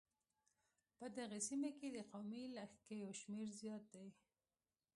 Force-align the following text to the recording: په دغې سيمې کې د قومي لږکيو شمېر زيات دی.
په 0.97 1.05
دغې 1.17 1.39
سيمې 1.47 1.71
کې 1.79 1.87
د 1.91 1.97
قومي 2.11 2.43
لږکيو 2.57 3.09
شمېر 3.21 3.47
زيات 3.59 3.83
دی. 3.93 4.07